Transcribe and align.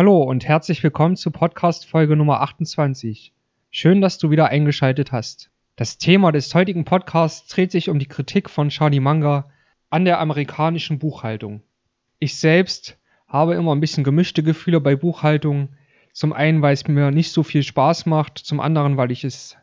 Hallo 0.00 0.22
und 0.22 0.48
herzlich 0.48 0.82
willkommen 0.82 1.14
zu 1.14 1.30
Podcast 1.30 1.84
Folge 1.84 2.16
Nummer 2.16 2.40
28. 2.40 3.34
Schön, 3.70 4.00
dass 4.00 4.16
du 4.16 4.30
wieder 4.30 4.48
eingeschaltet 4.48 5.12
hast. 5.12 5.50
Das 5.76 5.98
Thema 5.98 6.32
des 6.32 6.54
heutigen 6.54 6.86
Podcasts 6.86 7.46
dreht 7.48 7.70
sich 7.70 7.90
um 7.90 7.98
die 7.98 8.08
Kritik 8.08 8.48
von 8.48 8.70
Charlie 8.70 8.98
Munger 8.98 9.50
an 9.90 10.06
der 10.06 10.18
amerikanischen 10.18 10.98
Buchhaltung. 10.98 11.60
Ich 12.18 12.38
selbst 12.38 12.96
habe 13.28 13.56
immer 13.56 13.74
ein 13.74 13.80
bisschen 13.80 14.02
gemischte 14.02 14.42
Gefühle 14.42 14.80
bei 14.80 14.96
Buchhaltung. 14.96 15.68
Zum 16.14 16.32
einen, 16.32 16.62
weil 16.62 16.72
es 16.72 16.88
mir 16.88 17.10
nicht 17.10 17.32
so 17.32 17.42
viel 17.42 17.62
Spaß 17.62 18.06
macht, 18.06 18.38
zum 18.38 18.58
anderen, 18.58 18.96
weil 18.96 19.10
ich 19.10 19.24
es 19.24 19.58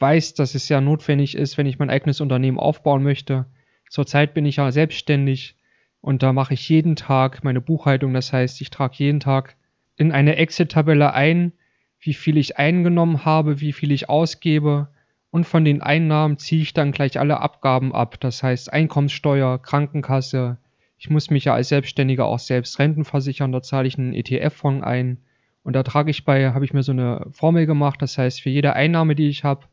weiß, 0.00 0.34
dass 0.34 0.54
es 0.54 0.66
sehr 0.66 0.82
notwendig 0.82 1.34
ist, 1.34 1.56
wenn 1.56 1.64
ich 1.64 1.78
mein 1.78 1.88
eigenes 1.88 2.20
Unternehmen 2.20 2.58
aufbauen 2.58 3.02
möchte. 3.02 3.46
Zurzeit 3.88 4.34
bin 4.34 4.44
ich 4.44 4.56
ja 4.56 4.70
selbstständig 4.70 5.56
und 6.02 6.22
da 6.22 6.34
mache 6.34 6.52
ich 6.52 6.68
jeden 6.68 6.94
Tag 6.94 7.42
meine 7.42 7.62
Buchhaltung. 7.62 8.12
Das 8.12 8.34
heißt, 8.34 8.60
ich 8.60 8.68
trage 8.68 8.96
jeden 8.98 9.20
Tag 9.20 9.56
in 9.98 10.12
eine 10.12 10.36
Excel-Tabelle 10.36 11.12
ein, 11.12 11.52
wie 12.00 12.14
viel 12.14 12.36
ich 12.36 12.56
eingenommen 12.56 13.24
habe, 13.24 13.60
wie 13.60 13.72
viel 13.72 13.92
ich 13.92 14.08
ausgebe 14.08 14.88
und 15.30 15.44
von 15.44 15.64
den 15.64 15.82
Einnahmen 15.82 16.38
ziehe 16.38 16.62
ich 16.62 16.72
dann 16.72 16.92
gleich 16.92 17.18
alle 17.18 17.40
Abgaben 17.40 17.94
ab. 17.94 18.18
Das 18.20 18.42
heißt 18.42 18.72
Einkommenssteuer, 18.72 19.60
Krankenkasse. 19.60 20.58
Ich 20.96 21.10
muss 21.10 21.30
mich 21.30 21.44
ja 21.44 21.54
als 21.54 21.68
Selbstständiger 21.68 22.26
auch 22.26 22.38
selbst 22.38 22.78
Renten 22.78 23.04
versichern, 23.04 23.52
da 23.52 23.62
zahle 23.62 23.86
ich 23.86 23.98
einen 23.98 24.14
ETF-Fonds 24.14 24.84
ein. 24.84 25.18
Und 25.62 25.74
da 25.74 25.82
trage 25.82 26.10
ich 26.10 26.24
bei, 26.24 26.52
habe 26.52 26.64
ich 26.64 26.72
mir 26.72 26.82
so 26.82 26.92
eine 26.92 27.26
Formel 27.30 27.66
gemacht. 27.66 28.00
Das 28.00 28.16
heißt, 28.16 28.40
für 28.40 28.48
jede 28.48 28.72
Einnahme, 28.72 29.14
die 29.14 29.28
ich 29.28 29.44
habe, 29.44 29.66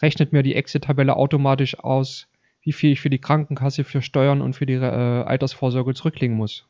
rechnet 0.00 0.32
mir 0.32 0.42
die 0.42 0.54
Excel-Tabelle 0.54 1.16
automatisch 1.16 1.78
aus, 1.80 2.28
wie 2.60 2.72
viel 2.72 2.92
ich 2.92 3.00
für 3.00 3.10
die 3.10 3.18
Krankenkasse, 3.18 3.82
für 3.82 4.02
Steuern 4.02 4.40
und 4.40 4.54
für 4.54 4.66
die 4.66 4.74
äh, 4.74 4.78
Altersvorsorge 4.78 5.94
zurücklegen 5.94 6.36
muss. 6.36 6.68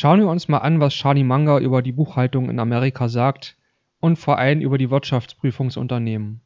Schauen 0.00 0.20
wir 0.20 0.28
uns 0.28 0.46
mal 0.46 0.58
an, 0.58 0.78
was 0.78 0.94
Charlie 0.94 1.24
Munger 1.24 1.58
über 1.58 1.82
die 1.82 1.90
Buchhaltung 1.90 2.48
in 2.50 2.60
Amerika 2.60 3.08
sagt 3.08 3.56
und 3.98 4.14
vor 4.14 4.38
allem 4.38 4.60
über 4.60 4.78
die 4.78 4.90
Wirtschaftsprüfungsunternehmen. 4.90 6.40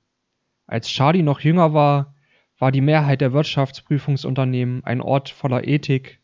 Als 0.67 0.89
Charlie 0.89 1.23
noch 1.23 1.41
jünger 1.41 1.75
war, 1.75 2.15
war 2.59 2.73
die 2.73 2.81
Mehrheit 2.81 3.21
der 3.21 3.35
Wirtschaftsprüfungsunternehmen 3.35 4.85
ein 4.85 5.03
Ort 5.03 5.29
voller 5.29 5.69
Ethik. 5.69 6.23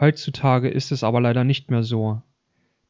Heutzutage 0.00 0.68
ist 0.68 0.90
es 0.90 1.04
aber 1.04 1.20
leider 1.20 1.44
nicht 1.44 1.70
mehr 1.70 1.84
so. 1.84 2.20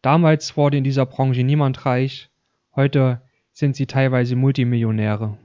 Damals 0.01 0.57
wurde 0.57 0.79
in 0.79 0.85
dieser 0.85 1.05
Branche 1.05 1.45
niemand 1.45 1.85
reich, 1.85 2.31
heute 2.75 3.21
sind 3.53 3.77
sie 3.77 3.87
teilweise 3.87 4.37
Multimillionäre. 4.37 5.37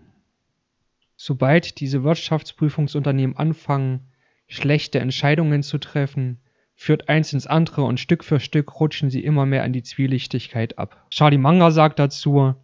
Sobald 1.18 1.82
diese 1.82 2.06
Wirtschaftsprüfungsunternehmen 2.06 3.36
anfangen, 3.36 4.08
schlechte 4.48 5.02
Entscheidungen 5.02 5.64
zu 5.64 5.80
treffen, 5.80 6.40
führt 6.82 7.10
eins 7.10 7.32
ins 7.32 7.46
andere 7.46 7.84
und 7.84 8.00
Stück 8.00 8.24
für 8.24 8.40
Stück 8.40 8.80
rutschen 8.80 9.12
sie 9.12 9.24
immer 9.24 9.46
mehr 9.46 9.64
in 9.66 9.72
die 9.72 9.84
Zwielichtigkeit 9.84 10.80
ab. 10.80 11.06
Charlie 11.12 11.38
Munger 11.38 11.70
sagt 11.70 12.00
dazu, 12.00 12.56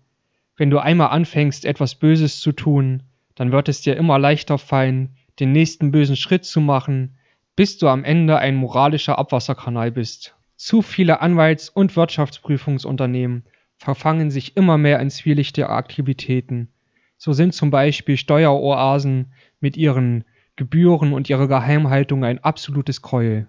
wenn 0.55 0.71
du 0.71 0.79
einmal 0.79 1.09
anfängst, 1.09 1.65
etwas 1.65 1.93
Böses 1.93 2.39
zu 2.39 2.51
tun, 2.51 3.03
dann 3.35 3.51
wird 3.51 3.69
es 3.69 3.81
dir 3.81 3.95
immer 3.95 4.17
leichter 4.17 4.57
fallen, 4.57 5.17
den 5.39 5.51
nächsten 5.51 5.91
bösen 5.91 6.15
Schritt 6.15 6.45
zu 6.45 6.61
machen, 6.61 7.19
bis 7.55 7.77
du 7.77 7.89
am 7.89 8.03
Ende 8.03 8.39
ein 8.39 8.55
moralischer 8.55 9.19
Abwasserkanal 9.19 9.91
bist. 9.91 10.35
Zu 10.55 10.81
viele 10.81 11.21
Anwalts- 11.21 11.69
und 11.69 11.95
Wirtschaftsprüfungsunternehmen 11.95 13.43
verfangen 13.77 14.31
sich 14.31 14.57
immer 14.57 14.79
mehr 14.79 14.99
in 14.99 15.11
zwielichtige 15.11 15.69
Aktivitäten. 15.69 16.69
So 17.17 17.33
sind 17.33 17.53
zum 17.53 17.69
Beispiel 17.69 18.17
Steueroasen 18.17 19.31
mit 19.59 19.77
ihren 19.77 20.23
Gebühren 20.55 21.13
und 21.13 21.29
ihrer 21.29 21.47
Geheimhaltung 21.47 22.25
ein 22.25 22.43
absolutes 22.43 23.03
Gräuel. 23.03 23.47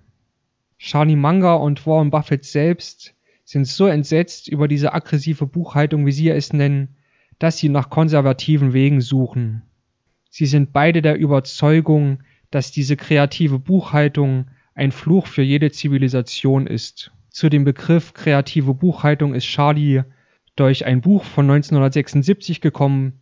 Charlie 0.79 1.17
Munger 1.17 1.61
und 1.61 1.87
Warren 1.87 2.11
Buffett 2.11 2.45
selbst 2.45 3.15
sind 3.45 3.67
so 3.67 3.87
entsetzt 3.87 4.49
über 4.49 4.69
diese 4.69 4.93
aggressive 4.93 5.47
Buchhaltung, 5.47 6.07
wie 6.07 6.13
sie 6.13 6.29
es 6.29 6.53
nennen, 6.53 6.97
dass 7.39 7.59
sie 7.59 7.69
nach 7.69 7.91
konservativen 7.91 8.73
Wegen 8.73 9.01
suchen. 9.01 9.63
Sie 10.31 10.47
sind 10.47 10.73
beide 10.73 11.03
der 11.03 11.17
Überzeugung, 11.17 12.23
dass 12.51 12.71
diese 12.71 12.97
kreative 12.97 13.59
Buchhaltung 13.59 14.47
ein 14.75 14.93
Fluch 14.93 15.27
für 15.27 15.43
jede 15.43 15.73
Zivilisation 15.73 16.67
ist. 16.67 17.11
Zu 17.31 17.49
dem 17.49 17.65
Begriff 17.65 18.15
kreative 18.15 18.75
Buchhaltung 18.75 19.35
ist 19.35 19.47
Charlie 19.47 20.03
durch 20.57 20.87
ein 20.87 21.01
Buch 21.01 21.25
von 21.25 21.47
1976 21.47 22.61
gekommen, 22.61 23.21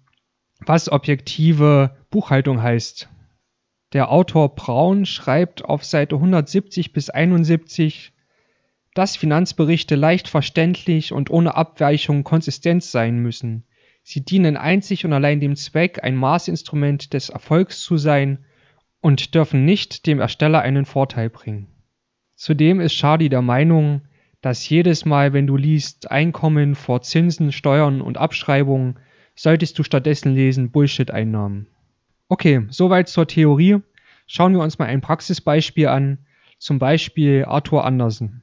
was 0.60 0.90
objektive 0.90 1.96
Buchhaltung 2.10 2.62
heißt. 2.62 3.08
Der 3.96 4.12
Autor 4.12 4.54
Braun 4.54 5.06
schreibt 5.06 5.64
auf 5.64 5.82
Seite 5.82 6.16
170 6.16 6.92
bis 6.92 7.08
71, 7.08 8.12
dass 8.92 9.16
Finanzberichte 9.16 9.94
leicht 9.94 10.28
verständlich 10.28 11.14
und 11.14 11.30
ohne 11.30 11.54
Abweichung 11.54 12.22
konsistent 12.22 12.84
sein 12.84 13.20
müssen. 13.20 13.64
Sie 14.02 14.22
dienen 14.22 14.58
einzig 14.58 15.06
und 15.06 15.14
allein 15.14 15.40
dem 15.40 15.56
Zweck, 15.56 16.04
ein 16.04 16.14
Maßinstrument 16.14 17.14
des 17.14 17.30
Erfolgs 17.30 17.80
zu 17.80 17.96
sein 17.96 18.44
und 19.00 19.34
dürfen 19.34 19.64
nicht 19.64 20.06
dem 20.06 20.20
Ersteller 20.20 20.60
einen 20.60 20.84
Vorteil 20.84 21.30
bringen. 21.30 21.68
Zudem 22.34 22.80
ist 22.80 22.96
Charlie 22.96 23.30
der 23.30 23.40
Meinung, 23.40 24.02
dass 24.42 24.68
jedes 24.68 25.06
Mal, 25.06 25.32
wenn 25.32 25.46
du 25.46 25.56
liest 25.56 26.10
Einkommen 26.10 26.74
vor 26.74 27.00
Zinsen, 27.00 27.50
Steuern 27.50 28.02
und 28.02 28.18
Abschreibungen, 28.18 28.98
solltest 29.34 29.78
du 29.78 29.82
stattdessen 29.84 30.34
lesen 30.34 30.70
Bullshit-Einnahmen. 30.70 31.68
Okay, 32.28 32.66
soweit 32.70 33.08
zur 33.08 33.28
Theorie. 33.28 33.78
Schauen 34.26 34.52
wir 34.52 34.60
uns 34.60 34.78
mal 34.78 34.86
ein 34.86 35.00
Praxisbeispiel 35.00 35.86
an, 35.86 36.18
zum 36.58 36.80
Beispiel 36.80 37.44
Arthur 37.44 37.84
Andersen. 37.84 38.42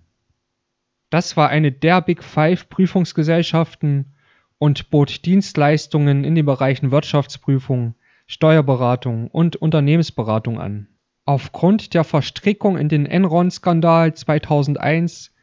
Das 1.09 1.35
war 1.35 1.49
eine 1.49 1.71
der 1.71 2.01
Big 2.01 2.23
Five 2.23 2.69
Prüfungsgesellschaften 2.69 4.15
und 4.57 4.89
bot 4.89 5.25
Dienstleistungen 5.25 6.23
in 6.23 6.35
den 6.35 6.45
Bereichen 6.45 6.91
Wirtschaftsprüfung, 6.91 7.95
Steuerberatung 8.25 9.27
und 9.27 9.57
Unternehmensberatung 9.57 10.59
an. 10.59 10.87
Aufgrund 11.25 11.93
der 11.93 12.05
Verstrickung 12.05 12.77
in 12.77 12.87
den 12.87 13.05
Enron-Skandal 13.05 14.13
2001 14.13 15.33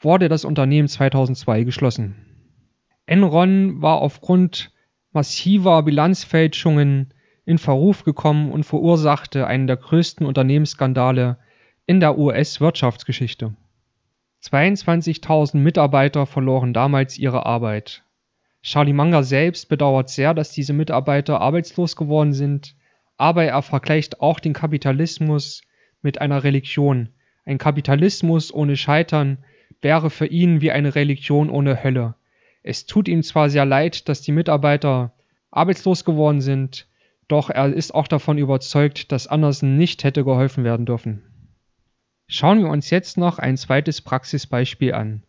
wurde 0.00 0.28
das 0.28 0.44
Unternehmen 0.44 0.88
2002 0.88 1.62
geschlossen. 1.62 2.16
Enron 3.06 3.80
war 3.80 3.98
aufgrund 3.98 4.72
massiver 5.12 5.84
Bilanzfälschungen 5.84 7.14
in 7.46 7.58
Verruf 7.58 8.04
gekommen 8.04 8.50
und 8.50 8.64
verursachte 8.64 9.46
einen 9.46 9.66
der 9.66 9.76
größten 9.76 10.26
Unternehmensskandale 10.26 11.38
in 11.86 12.00
der 12.00 12.18
US-Wirtschaftsgeschichte. 12.18 13.54
22.000 14.42 15.56
Mitarbeiter 15.56 16.26
verloren 16.26 16.74
damals 16.74 17.16
ihre 17.16 17.46
Arbeit. 17.46 18.02
Charlie 18.62 18.92
Munger 18.92 19.22
selbst 19.22 19.68
bedauert 19.68 20.10
sehr, 20.10 20.34
dass 20.34 20.50
diese 20.50 20.72
Mitarbeiter 20.72 21.40
arbeitslos 21.40 21.94
geworden 21.94 22.32
sind, 22.32 22.74
aber 23.16 23.44
er 23.44 23.62
vergleicht 23.62 24.20
auch 24.20 24.40
den 24.40 24.52
Kapitalismus 24.52 25.62
mit 26.02 26.20
einer 26.20 26.42
Religion. 26.42 27.10
Ein 27.44 27.58
Kapitalismus 27.58 28.52
ohne 28.52 28.76
Scheitern 28.76 29.38
wäre 29.80 30.10
für 30.10 30.26
ihn 30.26 30.60
wie 30.60 30.72
eine 30.72 30.96
Religion 30.96 31.48
ohne 31.48 31.84
Hölle. 31.84 32.16
Es 32.64 32.86
tut 32.86 33.06
ihm 33.06 33.22
zwar 33.22 33.50
sehr 33.50 33.64
leid, 33.64 34.08
dass 34.08 34.22
die 34.22 34.32
Mitarbeiter 34.32 35.12
arbeitslos 35.52 36.04
geworden 36.04 36.40
sind, 36.40 36.88
doch 37.28 37.50
er 37.50 37.72
ist 37.72 37.94
auch 37.94 38.08
davon 38.08 38.38
überzeugt, 38.38 39.10
dass 39.12 39.26
Andersen 39.26 39.76
nicht 39.76 40.04
hätte 40.04 40.24
geholfen 40.24 40.64
werden 40.64 40.86
dürfen. 40.86 41.22
Schauen 42.28 42.60
wir 42.60 42.68
uns 42.68 42.90
jetzt 42.90 43.18
noch 43.18 43.38
ein 43.38 43.56
zweites 43.56 44.00
Praxisbeispiel 44.00 44.94
an. 44.94 45.22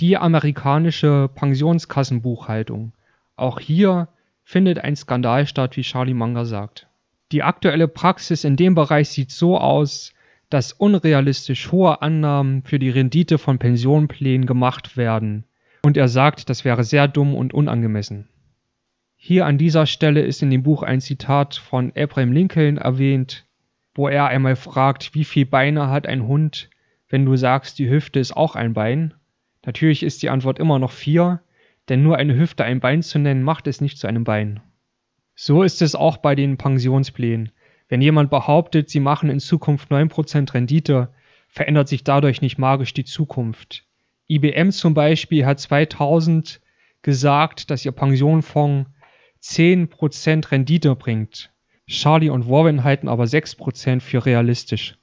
Die 0.00 0.16
amerikanische 0.16 1.30
Pensionskassenbuchhaltung. 1.34 2.92
Auch 3.36 3.60
hier 3.60 4.08
findet 4.42 4.78
ein 4.78 4.96
Skandal 4.96 5.46
statt, 5.46 5.76
wie 5.76 5.82
Charlie 5.82 6.14
Munger 6.14 6.44
sagt. 6.44 6.88
Die 7.30 7.42
aktuelle 7.42 7.88
Praxis 7.88 8.44
in 8.44 8.56
dem 8.56 8.74
Bereich 8.74 9.10
sieht 9.10 9.30
so 9.30 9.58
aus, 9.58 10.12
dass 10.50 10.72
unrealistisch 10.72 11.72
hohe 11.72 12.02
Annahmen 12.02 12.62
für 12.62 12.78
die 12.78 12.90
Rendite 12.90 13.38
von 13.38 13.58
Pensionsplänen 13.58 14.46
gemacht 14.46 14.96
werden. 14.96 15.44
Und 15.82 15.96
er 15.96 16.08
sagt, 16.08 16.50
das 16.50 16.64
wäre 16.64 16.84
sehr 16.84 17.08
dumm 17.08 17.34
und 17.34 17.54
unangemessen. 17.54 18.28
Hier 19.24 19.46
an 19.46 19.56
dieser 19.56 19.86
Stelle 19.86 20.22
ist 20.22 20.42
in 20.42 20.50
dem 20.50 20.64
Buch 20.64 20.82
ein 20.82 21.00
Zitat 21.00 21.54
von 21.54 21.92
Abraham 21.96 22.32
Lincoln 22.32 22.76
erwähnt, 22.76 23.46
wo 23.94 24.08
er 24.08 24.26
einmal 24.26 24.56
fragt, 24.56 25.14
wie 25.14 25.22
viele 25.22 25.46
Beine 25.46 25.88
hat 25.90 26.08
ein 26.08 26.26
Hund, 26.26 26.70
wenn 27.08 27.24
du 27.24 27.36
sagst, 27.36 27.78
die 27.78 27.88
Hüfte 27.88 28.18
ist 28.18 28.36
auch 28.36 28.56
ein 28.56 28.74
Bein? 28.74 29.14
Natürlich 29.64 30.02
ist 30.02 30.24
die 30.24 30.28
Antwort 30.28 30.58
immer 30.58 30.80
noch 30.80 30.90
vier, 30.90 31.40
denn 31.88 32.02
nur 32.02 32.16
eine 32.16 32.36
Hüfte 32.36 32.64
ein 32.64 32.80
Bein 32.80 33.00
zu 33.00 33.20
nennen, 33.20 33.44
macht 33.44 33.68
es 33.68 33.80
nicht 33.80 33.96
zu 33.96 34.08
einem 34.08 34.24
Bein. 34.24 34.58
So 35.36 35.62
ist 35.62 35.82
es 35.82 35.94
auch 35.94 36.16
bei 36.16 36.34
den 36.34 36.56
Pensionsplänen. 36.56 37.52
Wenn 37.88 38.02
jemand 38.02 38.28
behauptet, 38.28 38.90
sie 38.90 38.98
machen 38.98 39.30
in 39.30 39.38
Zukunft 39.38 39.92
9% 39.92 40.52
Rendite, 40.52 41.10
verändert 41.46 41.86
sich 41.86 42.02
dadurch 42.02 42.42
nicht 42.42 42.58
magisch 42.58 42.92
die 42.92 43.04
Zukunft. 43.04 43.84
IBM 44.28 44.72
zum 44.72 44.94
Beispiel 44.94 45.46
hat 45.46 45.60
2000 45.60 46.60
gesagt, 47.02 47.70
dass 47.70 47.84
ihr 47.84 47.92
Pensionfonds 47.92 48.90
10% 49.42 50.50
Rendite 50.50 50.94
bringt. 50.94 51.50
Charlie 51.88 52.30
und 52.30 52.48
Warren 52.48 52.84
halten 52.84 53.08
aber 53.08 53.24
6% 53.24 54.00
für 54.00 54.24
realistisch. 54.24 54.96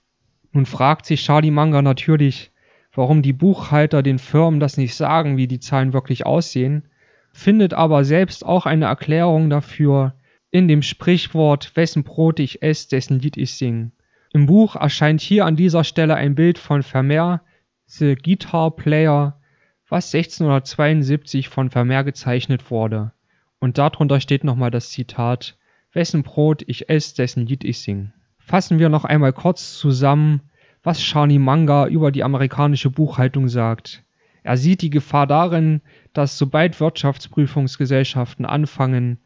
Nun 0.51 0.65
fragt 0.65 1.05
sich 1.05 1.23
Charlie 1.23 1.51
Munger 1.51 1.81
natürlich, 1.81 2.51
warum 2.93 3.21
die 3.21 3.33
Buchhalter 3.33 4.01
den 4.01 4.17
Firmen 4.17 4.59
das 4.59 4.77
nicht 4.77 4.95
sagen, 4.95 5.37
wie 5.37 5.47
die 5.47 5.59
Zahlen 5.59 5.93
wirklich 5.93 6.25
aussehen, 6.25 6.87
findet 7.33 7.73
aber 7.73 8.03
selbst 8.05 8.45
auch 8.45 8.65
eine 8.65 8.85
Erklärung 8.85 9.49
dafür 9.49 10.15
in 10.51 10.67
dem 10.67 10.81
Sprichwort 10.81 11.75
Wessen 11.75 12.03
Brot 12.03 12.39
ich 12.39 12.63
esse, 12.63 12.89
dessen 12.89 13.19
Lied 13.19 13.37
ich 13.37 13.53
sing. 13.53 13.91
Im 14.33 14.45
Buch 14.45 14.75
erscheint 14.75 15.21
hier 15.21 15.45
an 15.45 15.55
dieser 15.55 15.83
Stelle 15.83 16.15
ein 16.15 16.35
Bild 16.35 16.57
von 16.57 16.81
Vermeer, 16.81 17.41
The 17.85 18.15
Guitar 18.15 18.75
Player, 18.75 19.39
was 19.87 20.13
1672 20.13 21.49
von 21.49 21.69
Vermeer 21.69 22.03
gezeichnet 22.03 22.71
wurde. 22.71 23.11
Und 23.59 23.77
darunter 23.77 24.19
steht 24.21 24.43
nochmal 24.43 24.71
das 24.71 24.89
Zitat 24.89 25.57
Wessen 25.91 26.23
Brot 26.23 26.63
ich 26.67 26.89
esse, 26.89 27.15
dessen 27.15 27.45
Lied 27.45 27.63
ich 27.63 27.79
sing. 27.79 28.13
Fassen 28.37 28.79
wir 28.79 28.89
noch 28.89 29.05
einmal 29.05 29.33
kurz 29.33 29.77
zusammen, 29.77 30.41
was 30.83 31.01
Shani 31.03 31.39
Manga 31.39 31.87
über 31.87 32.11
die 32.11 32.23
amerikanische 32.23 32.89
Buchhaltung 32.89 33.47
sagt. 33.47 34.03
Er 34.43 34.55
sieht 34.55 34.81
die 34.81 34.89
Gefahr 34.89 35.27
darin, 35.27 35.81
dass 36.13 36.37
sobald 36.37 36.79
Wirtschaftsprüfungsgesellschaften 36.79 38.45
anfangen, 38.45 39.19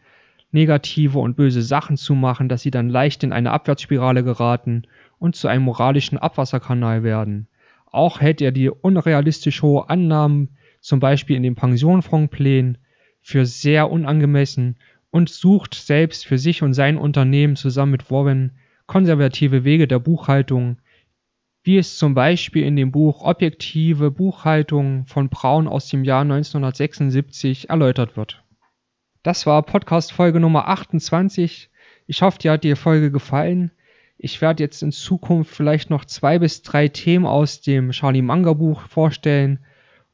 negative 0.51 1.19
und 1.19 1.35
böse 1.35 1.61
Sachen 1.61 1.97
zu 1.97 2.15
machen, 2.15 2.49
dass 2.49 2.61
sie 2.61 2.71
dann 2.71 2.89
leicht 2.89 3.23
in 3.23 3.33
eine 3.33 3.51
Abwärtsspirale 3.51 4.23
geraten 4.23 4.83
und 5.19 5.35
zu 5.35 5.47
einem 5.47 5.63
moralischen 5.63 6.17
Abwasserkanal 6.17 7.03
werden. 7.03 7.47
Auch 7.85 8.21
hält 8.21 8.41
er 8.41 8.51
die 8.51 8.69
unrealistisch 8.69 9.61
hohe 9.61 9.89
Annahmen, 9.89 10.49
zum 10.79 10.99
Beispiel 10.99 11.35
in 11.35 11.43
den 11.43 11.55
Pensionfondsplänen, 11.55 12.77
für 13.23 13.47
sehr 13.47 13.89
unangemessen 13.89 14.75
und 15.09 15.29
sucht 15.29 15.73
selbst 15.73 16.27
für 16.27 16.37
sich 16.37 16.61
und 16.61 16.73
sein 16.73 16.97
Unternehmen 16.97 17.55
zusammen 17.55 17.93
mit 17.93 18.11
Warren 18.11 18.51
konservative 18.85 19.63
Wege 19.63 19.87
der 19.87 19.99
Buchhaltung, 19.99 20.77
wie 21.63 21.77
es 21.77 21.97
zum 21.97 22.13
Beispiel 22.13 22.65
in 22.65 22.75
dem 22.75 22.91
Buch 22.91 23.23
Objektive 23.23 24.11
Buchhaltung 24.11 25.05
von 25.07 25.29
Braun 25.29 25.67
aus 25.67 25.87
dem 25.87 26.03
Jahr 26.03 26.21
1976 26.21 27.69
erläutert 27.69 28.17
wird. 28.17 28.43
Das 29.23 29.45
war 29.45 29.63
Podcast 29.63 30.11
Folge 30.11 30.41
Nummer 30.41 30.67
28. 30.67 31.69
Ich 32.07 32.21
hoffe, 32.21 32.39
dir 32.39 32.51
hat 32.51 32.65
die 32.65 32.75
Folge 32.75 33.09
gefallen. 33.09 33.71
Ich 34.17 34.41
werde 34.41 34.63
jetzt 34.63 34.83
in 34.83 34.91
Zukunft 34.91 35.55
vielleicht 35.55 35.89
noch 35.89 36.03
zwei 36.03 36.39
bis 36.39 36.61
drei 36.61 36.89
Themen 36.89 37.25
aus 37.25 37.61
dem 37.61 37.91
Charlie 37.91 38.21
Manga 38.21 38.53
Buch 38.53 38.81
vorstellen. 38.81 39.59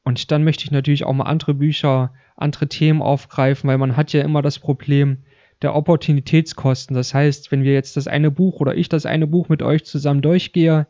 Und 0.02 0.30
dann 0.30 0.44
möchte 0.44 0.64
ich 0.64 0.70
natürlich 0.70 1.04
auch 1.04 1.12
mal 1.12 1.24
andere 1.24 1.54
Bücher, 1.54 2.12
andere 2.36 2.68
Themen 2.68 3.02
aufgreifen, 3.02 3.68
weil 3.68 3.78
man 3.78 3.96
hat 3.96 4.12
ja 4.12 4.22
immer 4.22 4.42
das 4.42 4.58
Problem 4.58 5.18
der 5.62 5.74
Opportunitätskosten. 5.74 6.96
Das 6.96 7.12
heißt, 7.12 7.52
wenn 7.52 7.62
wir 7.62 7.74
jetzt 7.74 7.96
das 7.96 8.06
eine 8.06 8.30
Buch 8.30 8.60
oder 8.60 8.74
ich 8.74 8.88
das 8.88 9.06
eine 9.06 9.26
Buch 9.26 9.48
mit 9.48 9.62
euch 9.62 9.84
zusammen 9.84 10.22
durchgehe, 10.22 10.86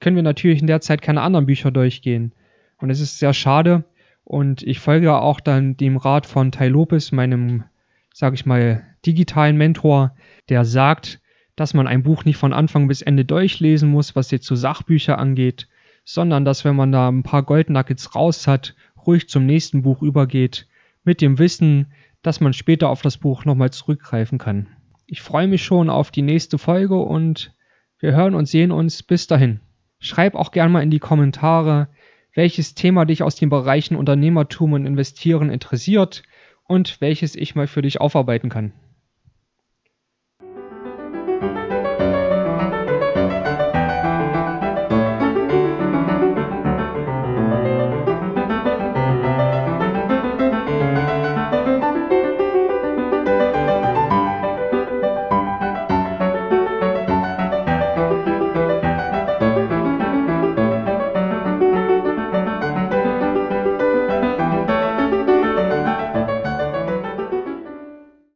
können 0.00 0.16
wir 0.16 0.22
natürlich 0.22 0.60
in 0.60 0.66
der 0.66 0.80
Zeit 0.80 1.02
keine 1.02 1.22
anderen 1.22 1.46
Bücher 1.46 1.70
durchgehen. 1.70 2.32
Und 2.78 2.90
es 2.90 3.00
ist 3.00 3.18
sehr 3.18 3.34
schade. 3.34 3.84
Und 4.24 4.62
ich 4.62 4.80
folge 4.80 5.14
auch 5.14 5.40
dann 5.40 5.76
dem 5.76 5.96
Rat 5.96 6.26
von 6.26 6.52
Tai 6.52 6.68
Lopez, 6.68 7.12
meinem, 7.12 7.64
sag 8.12 8.34
ich 8.34 8.46
mal, 8.46 8.84
digitalen 9.04 9.56
Mentor, 9.56 10.16
der 10.48 10.64
sagt, 10.64 11.20
dass 11.54 11.74
man 11.74 11.86
ein 11.86 12.02
Buch 12.02 12.24
nicht 12.24 12.36
von 12.36 12.52
Anfang 12.52 12.88
bis 12.88 13.02
Ende 13.02 13.24
durchlesen 13.24 13.88
muss, 13.88 14.14
was 14.14 14.30
jetzt 14.30 14.46
so 14.46 14.54
Sachbücher 14.54 15.18
angeht, 15.18 15.68
sondern 16.06 16.44
dass 16.44 16.64
wenn 16.64 16.76
man 16.76 16.92
da 16.92 17.08
ein 17.08 17.24
paar 17.24 17.42
Goldnuggets 17.42 18.14
raus 18.14 18.46
hat, 18.46 18.74
ruhig 19.06 19.28
zum 19.28 19.44
nächsten 19.44 19.82
Buch 19.82 20.02
übergeht, 20.02 20.68
mit 21.04 21.20
dem 21.20 21.38
Wissen, 21.38 21.92
dass 22.22 22.40
man 22.40 22.52
später 22.52 22.88
auf 22.88 23.02
das 23.02 23.18
Buch 23.18 23.44
nochmal 23.44 23.72
zurückgreifen 23.72 24.38
kann. 24.38 24.68
Ich 25.06 25.20
freue 25.20 25.48
mich 25.48 25.64
schon 25.64 25.90
auf 25.90 26.10
die 26.10 26.22
nächste 26.22 26.58
Folge 26.58 26.96
und 26.96 27.52
wir 27.98 28.14
hören 28.14 28.34
und 28.34 28.46
sehen 28.46 28.70
uns 28.70 29.02
bis 29.02 29.26
dahin. 29.26 29.60
Schreib 29.98 30.36
auch 30.36 30.52
gerne 30.52 30.70
mal 30.72 30.82
in 30.82 30.90
die 30.90 31.00
Kommentare, 31.00 31.88
welches 32.34 32.74
Thema 32.74 33.04
dich 33.04 33.22
aus 33.22 33.34
den 33.34 33.48
Bereichen 33.48 33.96
Unternehmertum 33.96 34.74
und 34.74 34.86
Investieren 34.86 35.50
interessiert 35.50 36.22
und 36.64 37.00
welches 37.00 37.34
ich 37.34 37.56
mal 37.56 37.66
für 37.66 37.82
dich 37.82 38.00
aufarbeiten 38.00 38.48
kann. 38.48 38.72